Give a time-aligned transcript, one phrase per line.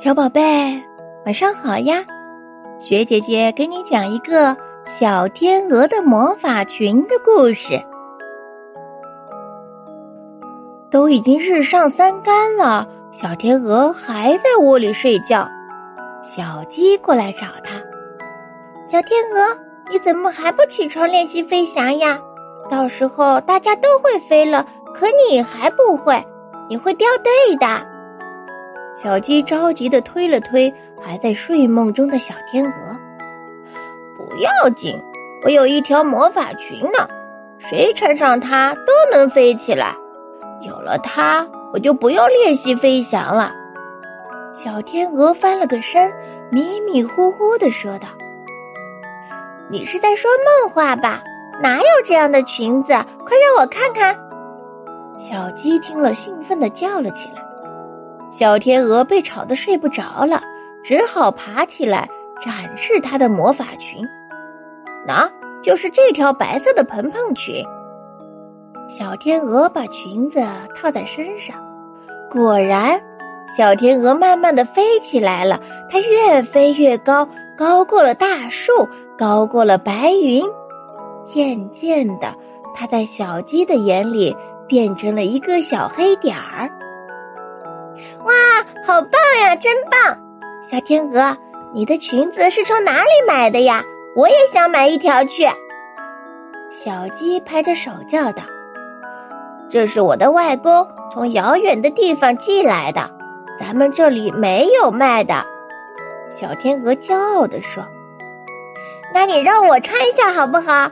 [0.00, 0.40] 小宝贝，
[1.26, 2.04] 晚上好呀！
[2.78, 7.82] 雪姐姐给你讲一个小天鹅的魔法裙的故事。
[10.88, 15.48] 都已经日上三竿了，小天鹅还在窝里睡觉。
[16.22, 17.74] 小鸡过来找它
[18.86, 19.58] ：“小天鹅，
[19.90, 22.20] 你怎么还不起床练习飞翔呀？
[22.70, 26.24] 到时候大家都会飞了，可你还不会，
[26.68, 27.66] 你会掉队的。”
[29.00, 32.96] 小鸡着急的推了推还在睡梦中的小天鹅，
[34.16, 35.00] 不要紧，
[35.44, 37.08] 我有一条魔法裙呢，
[37.58, 39.94] 谁穿上它都能飞起来。
[40.62, 43.52] 有了它，我就不用练习飞翔了。
[44.52, 46.12] 小天鹅翻了个身，
[46.50, 48.08] 迷迷糊糊的说道
[49.70, 51.22] ：“你是在说梦话吧？
[51.62, 52.92] 哪有这样的裙子？
[52.92, 54.18] 快让我看看！”
[55.16, 57.47] 小鸡听了，兴奋的叫了起来。
[58.30, 60.42] 小天鹅被吵得睡不着了，
[60.84, 62.08] 只好爬起来
[62.44, 64.06] 展示它的魔法裙。
[65.06, 65.28] 那
[65.62, 67.64] 就是这条白色的蓬蓬裙。
[68.88, 71.56] 小天鹅把裙子套在身上，
[72.30, 73.00] 果然，
[73.56, 75.60] 小天鹅慢慢的飞起来了。
[75.90, 78.72] 它越飞越高，高过了大树，
[79.16, 80.44] 高过了白云。
[81.24, 82.34] 渐渐的，
[82.74, 84.34] 它在小鸡的眼里
[84.66, 86.70] 变成了一个小黑点儿。
[88.88, 89.54] 好棒呀！
[89.54, 90.18] 真棒，
[90.62, 91.36] 小天鹅，
[91.74, 93.84] 你的裙子是从哪里买的呀？
[94.16, 95.46] 我也想买一条去。
[96.70, 98.44] 小鸡拍着手叫道
[99.68, 103.10] ：“这是我的外公从遥远的地方寄来的，
[103.60, 105.44] 咱们这里没有卖的。”
[106.34, 107.84] 小天鹅骄傲地说
[109.12, 110.90] ：“那你让我穿一下好不好？”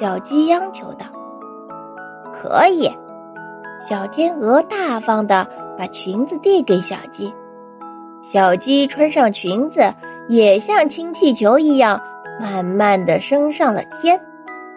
[0.00, 1.06] 小鸡央求道
[2.34, 2.92] ：“可以。”
[3.88, 5.46] 小天鹅大方的。
[5.78, 7.32] 把裙子递给小鸡，
[8.22, 9.92] 小鸡穿上裙子，
[10.28, 12.00] 也像氢气球一样，
[12.40, 14.20] 慢慢的升上了天。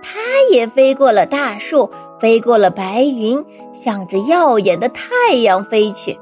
[0.02, 0.20] 它
[0.52, 1.90] 也飞过了大树，
[2.20, 6.20] 飞过了白云，向着耀眼的太阳飞去。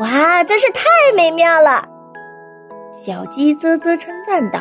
[0.00, 0.82] 哇，真是太
[1.16, 1.88] 美妙了！
[2.92, 4.60] 小鸡啧啧称赞道。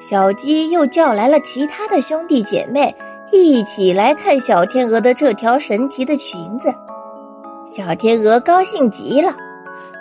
[0.00, 2.94] 小鸡又叫来了其他的兄弟姐妹，
[3.30, 6.74] 一起来看小天鹅的这条神奇的裙子。
[7.66, 9.34] 小天鹅高兴极了，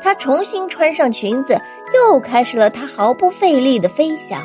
[0.02, 1.62] 它重新穿上裙子，
[1.96, 4.42] 又开始了它毫不费力的飞翔。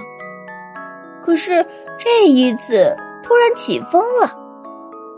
[1.24, 1.66] 可是
[1.98, 4.32] 这一次突然起风了，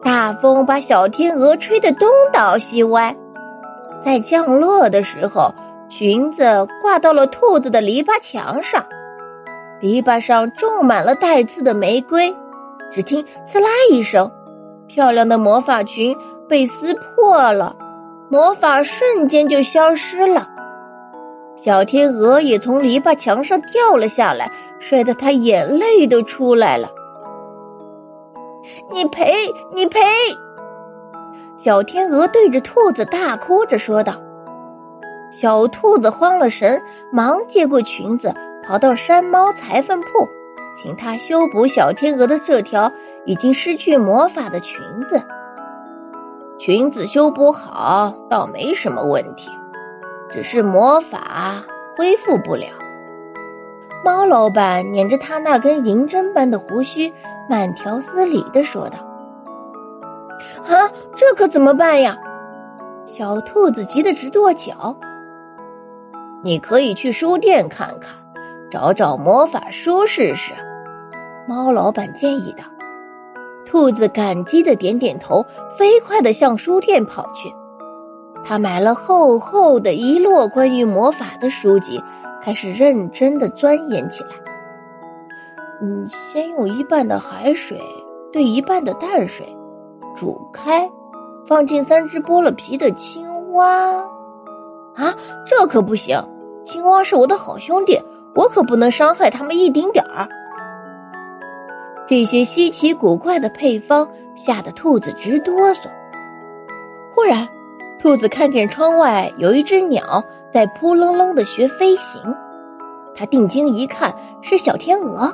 [0.02, 3.14] 大风把小天鹅吹得东倒西歪。
[4.02, 5.52] 在降落的时候，
[5.90, 8.86] 裙子挂到了兔子的篱笆墙上，
[9.80, 12.34] 篱笆上种满了带刺的玫瑰。
[12.90, 14.30] 只听“刺啦”一声，
[14.86, 16.16] 漂亮的魔法裙
[16.48, 17.76] 被撕破了。
[18.30, 20.48] 魔法瞬间就消失了，
[21.56, 26.90] 小天鹅也从篱笆墙上掉了下来，摔得他眼泪都出来了。
[28.90, 29.32] 你赔，
[29.72, 30.00] 你赔！
[31.56, 34.14] 小天鹅对着兔子大哭着说道。
[35.30, 36.82] 小兔子慌了神，
[37.12, 38.34] 忙接过裙子，
[38.66, 40.06] 跑到山猫裁缝铺，
[40.80, 42.92] 请他修补小天鹅的这条
[43.26, 45.20] 已经失去魔法的裙子。
[46.56, 49.50] 裙子修补好倒没什么问题，
[50.30, 51.64] 只是魔法
[51.96, 52.66] 恢复不了。
[54.04, 57.12] 猫老板捻着他那根银针般的胡须，
[57.50, 58.98] 慢条斯理的说道
[60.64, 62.16] ：“啊，这可怎么办呀？”
[63.04, 64.96] 小兔子急得直跺脚。
[66.44, 68.14] 你可以去书店看看，
[68.70, 70.54] 找找魔法书试试。”
[71.48, 72.64] 猫老板建议道。
[73.64, 75.46] 兔子感激的点点头，
[75.78, 77.52] 飞快的向书店跑去。
[78.44, 82.02] 他买了厚厚的一摞关于魔法的书籍，
[82.42, 84.30] 开始认真的钻研起来。
[85.80, 87.80] 嗯，先用一半的海水
[88.30, 89.46] 兑一半的淡水，
[90.16, 90.90] 煮开，
[91.46, 94.04] 放进三只剥了皮的青蛙。
[94.96, 95.14] 啊，
[95.46, 96.22] 这可不行！
[96.64, 97.98] 青蛙是我的好兄弟，
[98.34, 100.28] 我可不能伤害他们一丁点儿。
[102.08, 105.90] 这些稀奇古怪的配方吓得兔子直哆嗦。
[107.14, 107.46] 忽然，
[108.00, 112.34] 兔子看见窗外有一只鸟在扑棱棱的学飞行，
[113.14, 115.30] 它定睛一看，是小天鹅。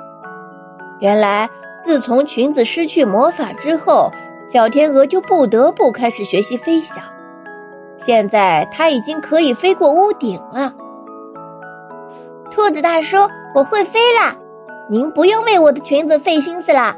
[0.98, 1.48] 原来，
[1.80, 4.10] 自从裙子失去魔法之后，
[4.52, 7.04] 小天鹅就不得不开始学习飞翔。
[7.98, 10.74] 现在，它已经可以飞过屋顶了。
[12.50, 13.16] 兔子大叔，
[13.54, 14.34] 我会飞啦！
[14.88, 16.94] 您不用为我的裙子费心思啦，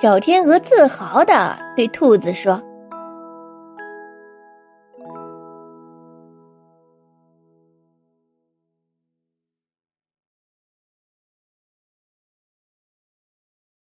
[0.00, 2.62] 小天鹅自豪的对兔子说。